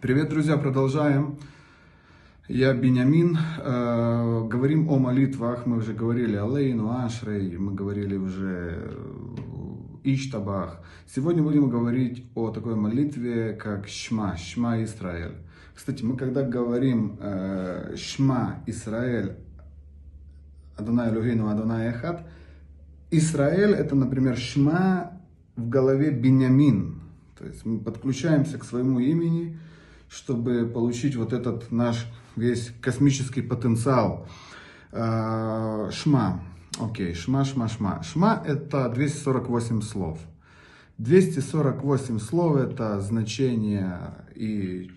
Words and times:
Привет, 0.00 0.30
друзья, 0.30 0.56
продолжаем. 0.56 1.36
Я 2.48 2.72
Бенямин. 2.72 3.36
Э, 3.58 4.48
говорим 4.48 4.88
о 4.88 4.98
молитвах. 4.98 5.66
Мы 5.66 5.76
уже 5.76 5.92
говорили 5.92 6.36
о 6.36 6.46
Лейну, 6.46 6.90
Ашрей, 6.90 7.58
мы 7.58 7.74
говорили 7.74 8.16
уже 8.16 8.96
Иштабах. 10.02 10.80
Сегодня 11.06 11.42
будем 11.42 11.68
говорить 11.68 12.24
о 12.34 12.50
такой 12.50 12.76
молитве, 12.76 13.52
как 13.52 13.88
Шма, 13.88 14.38
Шма 14.38 14.82
Израиль. 14.84 15.34
Кстати, 15.74 16.02
мы 16.02 16.16
когда 16.16 16.44
говорим 16.44 17.18
э, 17.20 17.94
Шма 17.98 18.64
Израиль, 18.66 19.34
Адонай 20.78 21.10
Элюгейну, 21.10 21.50
Адонай 21.50 21.90
Эхад, 21.90 22.26
Израиль 23.10 23.74
это, 23.74 23.94
например, 23.94 24.38
Шма 24.38 25.20
в 25.56 25.68
голове 25.68 26.10
Бенямин. 26.10 27.02
То 27.38 27.44
есть 27.44 27.66
мы 27.66 27.80
подключаемся 27.80 28.56
к 28.56 28.64
своему 28.64 28.98
имени, 28.98 29.58
чтобы 30.10 30.66
получить 30.66 31.14
вот 31.14 31.32
этот 31.32 31.70
наш 31.70 32.06
весь 32.36 32.72
космический 32.80 33.42
потенциал. 33.42 34.26
А, 34.92 35.88
шма. 35.92 36.42
Окей, 36.78 37.14
шма, 37.14 37.44
шма, 37.44 37.68
шма. 37.68 38.02
Шма 38.02 38.42
это 38.44 38.88
248 38.88 39.82
слов. 39.82 40.18
248 40.98 42.18
слов 42.18 42.56
это 42.56 43.00
значение 43.00 43.98
и 44.34 44.90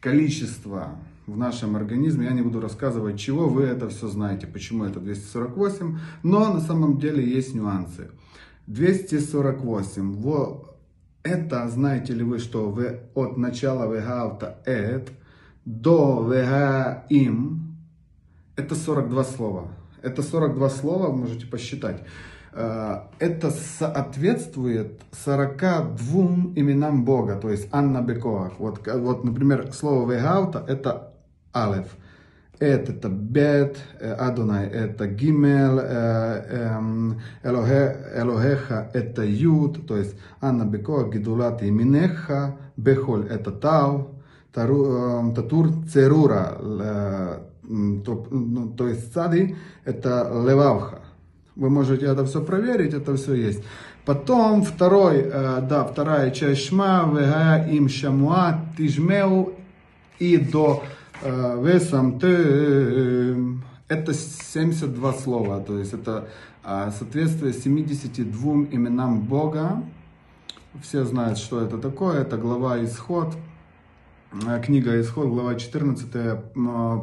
количество 0.00 0.98
в 1.26 1.36
нашем 1.38 1.76
организме. 1.76 2.26
Я 2.26 2.32
не 2.32 2.42
буду 2.42 2.60
рассказывать, 2.60 3.18
чего 3.18 3.48
вы 3.48 3.62
это 3.62 3.88
все 3.88 4.08
знаете, 4.08 4.46
почему 4.46 4.84
это 4.84 5.00
248, 5.00 5.98
но 6.22 6.52
на 6.52 6.60
самом 6.60 6.98
деле 6.98 7.24
есть 7.24 7.54
нюансы. 7.54 8.10
248. 8.66 10.12
Во 10.20 10.75
это, 11.26 11.68
знаете 11.68 12.14
ли 12.14 12.22
вы, 12.22 12.38
что 12.38 12.70
вы 12.70 13.00
от 13.14 13.36
начала 13.36 13.92
вегавта 13.92 14.58
эт 14.64 15.10
до 15.64 16.22
вегаим, 16.22 17.76
это 18.54 18.74
42 18.74 19.24
слова. 19.24 19.68
Это 20.02 20.22
42 20.22 20.70
слова, 20.70 21.12
можете 21.12 21.46
посчитать. 21.46 22.02
Э, 22.52 23.00
это 23.18 23.50
соответствует 23.50 25.02
42 25.24 26.22
именам 26.54 27.04
Бога, 27.04 27.36
то 27.36 27.50
есть 27.50 27.68
Анна 27.72 28.02
Бекоах. 28.02 28.60
Вот, 28.60 28.86
вот, 28.86 29.24
например, 29.24 29.72
слово 29.72 30.12
вегавта 30.12 30.64
это 30.68 31.12
алеф. 31.54 31.88
Э, 34.00 34.12
Адонай 34.14 34.66
это 34.68 35.06
гимел, 35.06 35.78
э, 35.78 36.44
эм, 36.48 37.20
Элохеха 37.42 38.90
это 38.94 39.22
юд, 39.24 39.86
то 39.86 39.96
есть 39.96 40.16
Гидулат 40.40 41.62
и 41.62 41.70
Минеха, 41.70 42.56
Бехоль 42.78 43.26
это 43.28 43.50
тау, 43.50 44.14
эм, 44.54 45.34
Татур 45.34 45.68
Церура, 45.92 46.56
э, 46.58 47.38
ну, 47.62 48.72
то 48.76 48.88
есть 48.88 49.12
Цади 49.12 49.54
это 49.84 50.30
Левавха. 50.46 51.00
Вы 51.56 51.68
можете 51.68 52.06
это 52.06 52.24
все 52.24 52.42
проверить, 52.42 52.94
это 52.94 53.16
все 53.16 53.34
есть. 53.34 53.62
Потом 54.06 54.62
второй, 54.62 55.24
да, 55.24 55.84
вторая 55.84 56.30
часть 56.30 56.68
Шма, 56.68 57.10
Вега 57.12 57.66
им 57.68 57.88
Шамуа, 57.88 58.60
Тижмеу 58.76 59.54
и 60.18 60.36
до 60.36 60.82
Э, 60.84 60.95
весом 61.22 62.18
ты 62.18 62.28
э, 62.28 63.36
это 63.88 64.12
72 64.12 65.12
слова, 65.14 65.60
то 65.60 65.78
есть 65.78 65.92
это 65.94 66.28
а, 66.62 66.90
соответствие 66.90 67.52
72 67.52 68.52
именам 68.72 69.20
Бога. 69.22 69.82
Все 70.82 71.04
знают, 71.04 71.38
что 71.38 71.60
это 71.62 71.78
такое. 71.78 72.20
Это 72.20 72.36
глава 72.36 72.84
Исход, 72.84 73.34
э, 74.46 74.62
книга 74.64 75.00
Исход, 75.00 75.28
глава 75.28 75.54
14, 75.54 76.06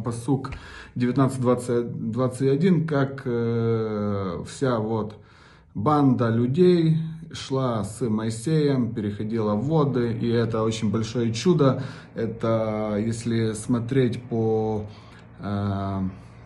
посук 0.04 0.52
19-21, 0.96 2.86
как 2.86 3.24
вся 4.48 4.78
вот 4.80 5.16
банда 5.74 6.30
людей 6.30 7.00
шла 7.32 7.84
с 7.84 8.02
Моисеем, 8.02 8.94
переходила 8.94 9.56
в 9.56 9.68
воды, 9.68 10.14
и 10.14 10.28
это 10.30 10.64
очень 10.64 10.92
большое 10.92 11.34
чудо. 11.34 11.84
Это, 12.16 12.98
если 13.00 13.54
смотреть 13.54 14.22
по, 14.24 14.86
э, 15.40 16.02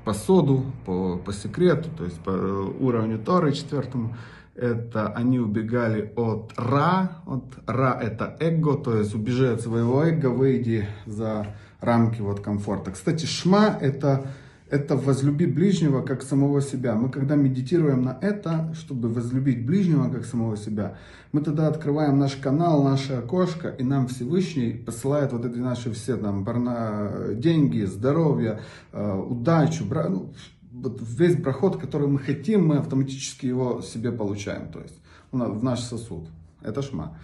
по 0.05 0.13
соду, 0.13 0.65
по, 0.85 1.17
по 1.17 1.33
секрету, 1.33 1.89
то 1.97 2.03
есть 2.03 2.19
по 2.19 2.31
уровню 2.31 3.19
Торы 3.19 3.53
четвертому, 3.53 4.15
это 4.55 5.09
они 5.09 5.39
убегали 5.39 6.11
от 6.15 6.53
Ра, 6.57 7.21
от 7.25 7.43
Ра 7.67 7.99
это 8.01 8.35
эго, 8.39 8.75
то 8.77 8.97
есть 8.97 9.13
убежи 9.13 9.53
от 9.53 9.61
своего 9.61 10.03
эго, 10.03 10.27
выйди 10.27 10.87
за 11.05 11.47
рамки 11.79 12.21
вот 12.21 12.39
комфорта. 12.39 12.91
Кстати, 12.91 13.25
Шма 13.25 13.77
это 13.79 14.27
это 14.69 14.95
возлюби 14.95 15.45
ближнего 15.45 16.01
как 16.01 16.23
самого 16.23 16.61
себя. 16.61 16.95
Мы 16.95 17.09
когда 17.09 17.35
медитируем 17.35 18.01
на 18.01 18.17
это, 18.21 18.73
чтобы 18.75 19.09
возлюбить 19.09 19.65
ближнего 19.65 20.09
как 20.09 20.25
самого 20.25 20.57
себя, 20.57 20.97
мы 21.31 21.41
тогда 21.41 21.67
открываем 21.67 22.19
наш 22.19 22.35
канал, 22.35 22.83
наше 22.83 23.13
окошко, 23.13 23.69
и 23.69 23.83
нам 23.83 24.07
Всевышний 24.07 24.71
посылает 24.73 25.31
вот 25.33 25.45
эти 25.45 25.57
наши 25.57 25.91
все 25.91 26.17
там 26.17 26.43
барна, 26.43 27.33
деньги, 27.33 27.83
здоровье, 27.83 28.61
э, 28.91 29.13
удачу, 29.13 29.85
бра, 29.85 30.09
ну, 30.09 30.33
вот 30.71 31.01
весь 31.01 31.41
проход, 31.41 31.77
который 31.77 32.07
мы 32.07 32.19
хотим, 32.19 32.67
мы 32.67 32.77
автоматически 32.77 33.45
его 33.45 33.81
себе 33.81 34.11
получаем, 34.11 34.69
то 34.71 34.79
есть 34.79 34.95
в 35.31 35.63
наш 35.63 35.81
сосуд. 35.81 36.27
Это 36.61 36.81
шма. 36.81 37.17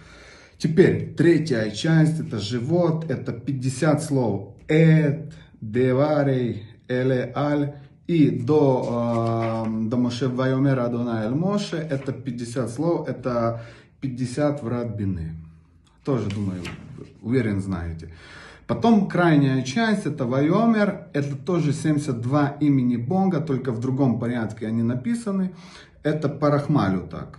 Теперь 0.58 1.14
третья 1.14 1.70
часть, 1.70 2.20
это 2.20 2.38
живот, 2.38 3.10
это 3.10 3.32
50 3.32 4.02
слов. 4.02 4.54
Эт, 4.68 5.34
деварей, 5.60 6.62
Эле 6.88 7.32
Аль 7.34 7.74
и 8.06 8.30
до, 8.30 9.64
э, 9.66 9.88
до 9.88 9.96
Моше 9.96 10.28
Вайомер 10.28 10.78
Адона 10.78 11.24
Эль 11.24 11.34
Моше, 11.34 11.76
это 11.76 12.12
50 12.12 12.70
слов, 12.70 13.08
это 13.08 13.62
50 14.00 14.62
врат 14.62 14.96
Бины. 14.96 15.34
Тоже, 16.04 16.28
думаю, 16.28 16.62
уверен, 17.22 17.60
знаете. 17.60 18.10
Потом 18.66 19.08
крайняя 19.08 19.62
часть, 19.62 20.06
это 20.06 20.24
Вайомер, 20.26 21.08
это 21.12 21.36
тоже 21.36 21.72
72 21.72 22.56
имени 22.60 22.96
Бога, 22.96 23.40
только 23.40 23.72
в 23.72 23.80
другом 23.80 24.18
порядке 24.18 24.66
они 24.66 24.82
написаны. 24.82 25.54
Это 26.02 26.28
Парахмалю 26.28 27.06
так. 27.06 27.38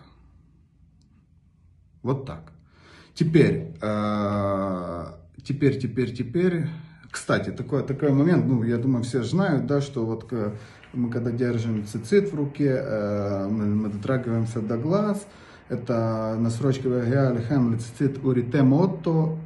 Вот 2.02 2.26
так. 2.26 2.52
Теперь, 3.16 3.74
э, 3.82 5.06
теперь, 5.44 5.80
теперь, 5.80 6.16
теперь, 6.16 6.68
кстати, 7.16 7.52
такой, 7.52 7.82
такой 7.84 8.12
момент, 8.12 8.46
ну, 8.46 8.62
я 8.64 8.78
думаю, 8.78 9.06
все 9.06 9.24
знают, 9.24 9.66
да, 9.66 9.80
что 9.80 10.06
вот 10.06 10.30
мы 10.92 11.10
когда 11.10 11.32
держим 11.32 11.86
цицит 11.88 12.34
в 12.34 12.36
руке, 12.36 12.78
э, 12.78 13.48
мы, 13.50 13.66
мы 13.68 13.90
дотрагиваемся 13.90 14.60
до 14.60 14.78
глаз, 14.78 15.26
это 15.70 16.36
на 16.38 16.50
срочке 16.50 16.90
Алихам 16.90 17.80
цицит 17.80 18.24
уритем 18.24 18.74
отто, 18.74 19.38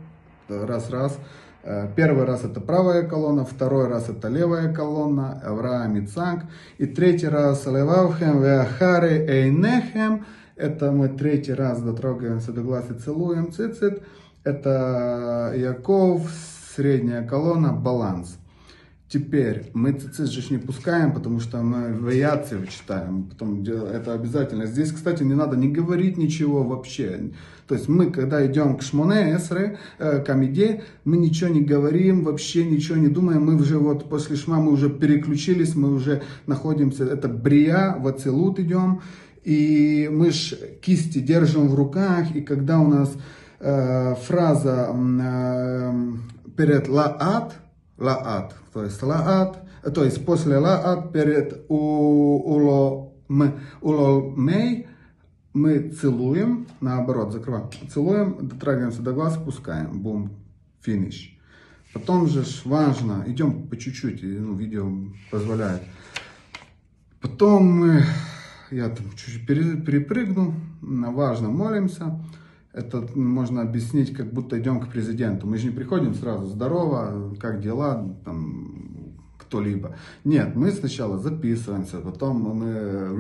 раз-раз. 0.47 1.19
Э, 1.61 1.87
первый 1.95 2.25
раз 2.25 2.43
это 2.43 2.59
правая 2.59 3.07
колонна, 3.07 3.45
второй 3.45 3.87
раз 3.87 4.09
это 4.09 4.29
левая 4.29 4.73
колонна, 4.73 5.39
Авраам 5.45 5.95
и 5.97 6.07
Цанг. 6.07 6.45
И 6.79 6.87
третий 6.87 7.27
раз 7.27 7.67
Левавхем, 7.67 8.41
Веахари, 8.41 9.27
Эйнехем. 9.29 10.25
Это 10.55 10.91
мы 10.91 11.07
третий 11.07 11.53
раз 11.53 11.81
дотрогаемся 11.83 12.51
до 12.51 12.61
глаз 12.61 12.85
и 12.89 12.95
целуем 12.95 13.51
цицит. 13.51 14.01
Это 14.43 15.53
Яков, 15.55 16.23
средняя 16.79 17.27
колонна, 17.27 17.73
баланс. 17.73 18.37
Теперь 19.09 19.69
мы 19.73 19.91
цицит 19.91 20.49
не 20.49 20.59
пускаем, 20.59 21.11
потому 21.11 21.41
что 21.41 21.61
мы 21.61 21.93
вариации 21.93 22.65
читаем. 22.67 23.23
Потом 23.23 23.63
это 23.63 24.13
обязательно. 24.13 24.65
Здесь, 24.65 24.93
кстати, 24.93 25.23
не 25.23 25.33
надо 25.33 25.57
не 25.57 25.67
говорить 25.67 26.15
ничего 26.15 26.63
вообще. 26.63 27.31
То 27.67 27.75
есть 27.75 27.89
мы, 27.89 28.11
когда 28.11 28.45
идем 28.45 28.77
к 28.77 28.81
шмоне, 28.81 29.35
эсре, 29.35 29.77
э, 29.97 30.23
к 30.23 30.29
амиде, 30.29 30.83
мы 31.03 31.17
ничего 31.17 31.49
не 31.49 31.61
говорим, 31.61 32.23
вообще 32.23 32.63
ничего 32.63 32.97
не 32.97 33.09
думаем. 33.09 33.43
Мы 33.43 33.55
уже 33.55 33.77
вот 33.77 34.07
после 34.07 34.37
шма 34.37 34.61
мы 34.61 34.71
уже 34.71 34.89
переключились, 34.89 35.75
мы 35.75 35.93
уже 35.93 36.21
находимся, 36.45 37.03
это 37.03 37.27
брия, 37.27 37.97
в 37.99 38.07
ацелут 38.07 38.57
идем. 38.59 39.01
И 39.43 40.09
мы 40.09 40.31
ж 40.31 40.53
кисти 40.81 41.19
держим 41.19 41.67
в 41.67 41.75
руках, 41.75 42.33
и 42.35 42.41
когда 42.41 42.79
у 42.79 42.87
нас 42.87 43.11
фраза 43.59 44.89
э, 44.93 45.93
перед 46.55 46.87
лаат, 46.87 47.55
лаат, 47.97 48.55
то 48.73 48.83
есть 48.83 49.01
лаат, 49.03 49.61
то 49.93 50.03
есть 50.03 50.25
после 50.25 50.57
лаат 50.57 51.11
перед 51.11 51.65
уло, 51.67 53.11
уломей 53.81 54.87
мы 55.53 55.89
целуем, 55.89 56.67
наоборот, 56.79 57.33
закрываем, 57.33 57.69
целуем, 57.89 58.47
дотрагиваемся 58.47 59.01
до 59.01 59.13
глаз, 59.13 59.37
пускаем, 59.37 60.01
бум, 60.01 60.31
финиш. 60.81 61.37
Потом 61.93 62.27
же 62.27 62.45
важно, 62.65 63.23
идем 63.27 63.67
по 63.67 63.75
чуть-чуть, 63.75 64.21
ну, 64.21 64.55
видео 64.55 64.87
позволяет. 65.31 65.81
Потом 67.19 67.63
мы, 67.65 68.03
я 68.69 68.89
там 68.89 69.09
чуть-чуть 69.15 69.45
перепрыгну, 69.47 70.53
важно, 70.81 71.49
молимся. 71.49 72.19
Это 72.73 73.07
можно 73.15 73.61
объяснить, 73.61 74.13
как 74.15 74.31
будто 74.31 74.59
идем 74.59 74.79
к 74.79 74.89
президенту. 74.89 75.47
Мы 75.47 75.57
же 75.57 75.67
не 75.67 75.75
приходим 75.75 76.13
сразу, 76.13 76.47
здорово, 76.47 77.35
как 77.39 77.61
дела, 77.61 78.15
там, 78.25 79.15
кто-либо. 79.39 79.95
Нет, 80.23 80.55
мы 80.55 80.71
сначала 80.71 81.17
записываемся, 81.17 81.97
потом 81.97 82.41
мы 82.41 82.67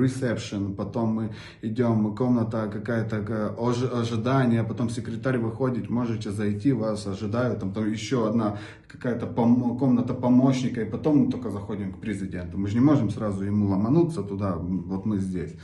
reception, 0.05 0.75
потом 0.75 1.09
мы 1.09 1.31
идем, 1.63 2.15
комната 2.15 2.69
какая-то 2.71 3.55
ожидание, 3.99 4.63
потом 4.63 4.91
секретарь 4.91 5.39
выходит, 5.39 5.89
можете 5.89 6.29
зайти, 6.31 6.71
вас 6.71 7.07
ожидают, 7.07 7.59
там, 7.59 7.73
там 7.73 7.91
еще 7.91 8.27
одна 8.27 8.59
какая-то 8.87 9.25
пом 9.25 9.77
комната 9.79 10.13
помощника, 10.13 10.81
и 10.81 10.85
потом 10.85 11.17
мы 11.17 11.31
только 11.31 11.49
заходим 11.49 11.93
к 11.93 11.99
президенту. 11.99 12.59
Мы 12.59 12.67
же 12.67 12.75
не 12.75 12.81
можем 12.81 13.09
сразу 13.09 13.43
ему 13.43 13.67
ломануться 13.67 14.21
туда, 14.21 14.55
вот 14.55 15.07
мы 15.07 15.17
здесь. 15.17 15.55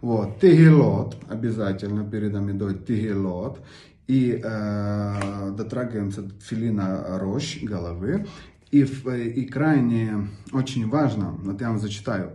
Вот, 0.00 0.40
тигелот, 0.40 1.16
обязательно 1.28 2.08
перед 2.08 2.34
амидой 2.34 2.78
тигелот. 2.78 3.60
И 4.06 4.40
э, 4.42 5.52
дотрагиваемся 5.56 6.22
до 6.22 6.34
филина 6.40 7.18
рощ, 7.18 7.62
головы. 7.62 8.26
И, 8.70 8.82
и 8.82 9.44
крайне 9.46 10.28
очень 10.52 10.88
важно, 10.88 11.32
вот 11.42 11.60
я 11.60 11.68
вам 11.68 11.78
зачитаю, 11.78 12.32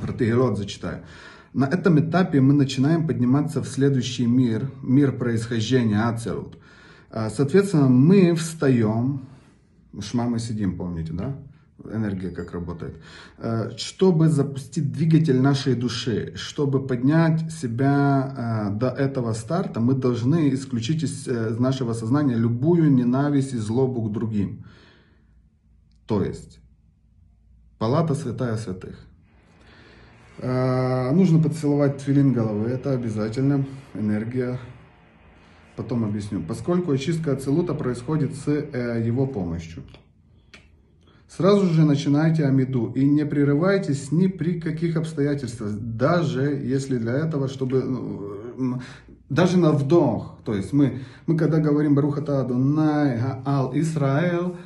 про 0.00 0.12
тигелот 0.12 0.56
зачитаю. 0.56 1.04
На 1.52 1.66
этом 1.66 2.00
этапе 2.00 2.40
мы 2.40 2.54
начинаем 2.54 3.06
подниматься 3.06 3.60
в 3.62 3.68
следующий 3.68 4.26
мир, 4.26 4.70
мир 4.82 5.16
происхождения 5.16 6.02
Ацелут. 6.02 6.58
Э, 7.10 7.28
соответственно, 7.30 7.88
мы 7.88 8.34
встаем, 8.34 9.26
шма 10.00 10.24
мы 10.24 10.38
сидим, 10.38 10.76
помните, 10.76 11.12
да? 11.12 11.36
Энергия 11.82 12.30
как 12.30 12.52
работает, 12.52 12.96
э, 13.38 13.70
чтобы 13.76 14.28
запустить 14.28 14.92
двигатель 14.92 15.40
нашей 15.40 15.74
души, 15.74 16.32
чтобы 16.36 16.86
поднять 16.86 17.52
себя 17.52 18.70
э, 18.70 18.78
до 18.78 18.88
этого 18.88 19.32
старта, 19.32 19.80
мы 19.80 19.94
должны 19.94 20.54
исключить 20.54 21.02
из 21.02 21.26
э, 21.28 21.50
нашего 21.58 21.92
сознания 21.92 22.36
любую 22.36 22.90
ненависть 22.92 23.54
и 23.54 23.58
злобу 23.58 24.02
к 24.02 24.12
другим. 24.12 24.64
То 26.06 26.22
есть, 26.22 26.60
палата 27.78 28.14
святая 28.14 28.56
святых. 28.56 28.98
Нужно 30.42 31.40
поцеловать 31.40 31.98
твилин 31.98 32.32
головы, 32.32 32.68
это 32.68 32.90
обязательно, 32.90 33.64
энергия. 33.94 34.58
Потом 35.76 36.04
объясню. 36.04 36.42
Поскольку 36.42 36.90
очистка 36.90 37.32
ацелута 37.32 37.72
происходит 37.72 38.34
с 38.34 38.48
его 38.48 39.28
помощью. 39.28 39.84
Сразу 41.36 41.66
же 41.66 41.84
начинайте 41.84 42.44
амиду 42.44 42.92
и 42.94 43.04
не 43.04 43.26
прерывайтесь 43.26 44.12
ни 44.12 44.28
при 44.28 44.60
каких 44.60 44.96
обстоятельствах, 44.96 45.72
даже 45.72 46.42
если 46.42 46.96
для 46.96 47.14
этого, 47.14 47.48
чтобы, 47.48 47.82
ну, 47.82 48.80
даже 49.28 49.58
на 49.58 49.72
вдох, 49.72 50.38
то 50.44 50.54
есть 50.54 50.72
мы, 50.72 51.00
мы 51.26 51.36
когда 51.36 51.58
говорим 51.58 51.96
Барухата 51.96 52.40
Адонай, 52.40 53.20
Ал 53.44 53.72
Исраэл, 53.74 54.56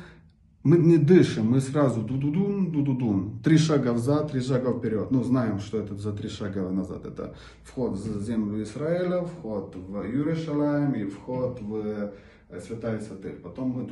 мы 0.61 0.77
не 0.77 0.97
дышим, 0.97 1.49
мы 1.49 1.59
сразу 1.59 2.01
ду-ду-дун, 2.01 2.71
ду-ду-дун. 2.71 3.39
Три 3.43 3.57
шага 3.57 3.93
взад, 3.93 4.31
три 4.31 4.41
шага 4.41 4.71
вперед. 4.71 5.09
Ну, 5.09 5.23
знаем, 5.23 5.59
что 5.59 5.79
это 5.79 5.95
за 5.95 6.11
три 6.11 6.29
шага 6.29 6.69
назад. 6.69 7.05
Это 7.05 7.33
вход 7.63 7.97
в 7.97 8.23
землю 8.23 8.61
Израиля, 8.61 9.21
вход 9.21 9.75
в 9.75 10.03
Юрешалаем 10.03 10.93
и 10.93 11.05
вход 11.05 11.61
в 11.61 12.11
э, 12.49 12.59
Святая 12.59 12.99
Святых. 12.99 13.41
Потом 13.41 13.69
мы 13.69 13.89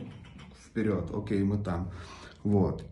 вперед, 0.63 1.09
окей, 1.11 1.41
мы 1.41 1.57
там. 1.57 1.89
Вот. 2.43 2.83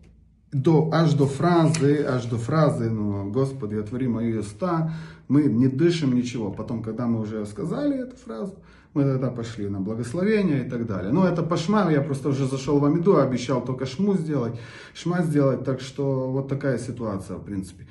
До, 0.52 0.90
аж 0.92 1.14
до 1.14 1.26
фразы, 1.26 2.04
аж 2.04 2.24
до 2.26 2.38
фразы, 2.38 2.88
ну, 2.88 3.30
Господи, 3.30 3.74
отвори 3.74 4.08
мои 4.08 4.32
уста, 4.38 4.94
мы 5.28 5.44
не 5.44 5.68
дышим 5.68 6.14
ничего. 6.14 6.50
Потом, 6.50 6.82
когда 6.82 7.06
мы 7.06 7.20
уже 7.20 7.44
сказали 7.46 7.98
эту 7.98 8.16
фразу, 8.16 8.54
мы 8.94 9.02
тогда 9.02 9.30
пошли 9.30 9.68
на 9.68 9.80
благословение 9.80 10.66
и 10.66 10.70
так 10.70 10.86
далее. 10.86 11.12
Но 11.12 11.28
это 11.28 11.42
по 11.42 11.56
шма, 11.56 11.90
я 11.90 12.00
просто 12.00 12.30
уже 12.30 12.46
зашел 12.46 12.78
в 12.78 12.84
Амиду, 12.84 13.18
обещал 13.18 13.62
только 13.62 13.84
шму 13.84 14.14
сделать, 14.14 14.54
шма 14.94 15.22
сделать, 15.22 15.64
так 15.64 15.80
что 15.80 16.30
вот 16.30 16.48
такая 16.48 16.78
ситуация, 16.78 17.36
в 17.36 17.44
принципе. 17.44 17.86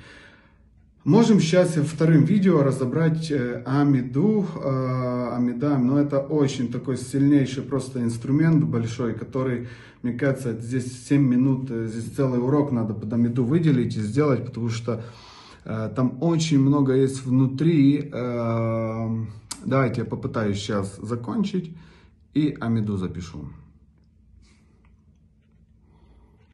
Можем 1.06 1.38
сейчас 1.38 1.76
вторым 1.76 2.24
видео 2.24 2.64
разобрать 2.64 3.30
э, 3.30 3.62
Амиду, 3.64 4.44
э, 4.56 5.28
Амидам, 5.36 5.86
но 5.86 6.00
это 6.00 6.18
очень 6.18 6.66
такой 6.66 6.96
сильнейший 6.96 7.62
просто 7.62 8.02
инструмент 8.02 8.64
большой, 8.64 9.14
который, 9.14 9.68
мне 10.02 10.14
кажется, 10.14 10.52
здесь 10.54 11.06
7 11.06 11.22
минут, 11.22 11.70
э, 11.70 11.86
здесь 11.86 12.12
целый 12.16 12.40
урок 12.40 12.72
надо 12.72 12.92
под 12.92 13.12
Амиду 13.12 13.44
выделить 13.44 13.96
и 13.96 14.00
сделать, 14.00 14.46
потому 14.46 14.68
что 14.68 15.04
там 15.64 16.18
очень 16.20 16.58
много 16.58 16.94
есть 16.94 17.24
внутри. 17.24 18.10
Давайте 19.64 20.00
я 20.00 20.04
попытаюсь 20.04 20.58
сейчас 20.58 20.96
закончить 20.96 21.72
и 22.34 22.56
Амиду 22.60 22.96
запишу. 22.96 23.48